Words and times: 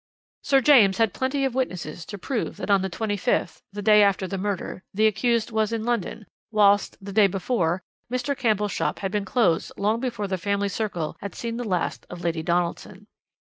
Sir 0.41 0.61
James 0.61 0.97
had 0.97 1.13
plenty 1.13 1.45
of 1.45 1.53
witnesses 1.53 2.07
to 2.07 2.17
prove 2.17 2.57
that 2.57 2.71
on 2.71 2.81
the 2.81 2.89
25th, 2.89 3.61
the 3.71 3.83
day 3.83 4.01
after 4.01 4.25
the 4.25 4.35
murder, 4.39 4.83
the 4.91 5.05
accused 5.05 5.51
was 5.51 5.71
in 5.71 5.85
London, 5.85 6.25
whilst, 6.49 6.97
the 6.99 7.13
day 7.13 7.27
before, 7.27 7.83
Mr. 8.11 8.35
Campbell's 8.35 8.71
shop 8.71 8.97
had 8.97 9.11
been 9.11 9.25
closed 9.25 9.71
long 9.77 9.99
before 9.99 10.27
the 10.27 10.39
family 10.39 10.69
circle 10.69 11.17
had 11.21 11.35
seen 11.35 11.57
the 11.57 11.63
last 11.63 12.07
of 12.09 12.23
Lady 12.23 12.41
Donaldson. 12.41 13.05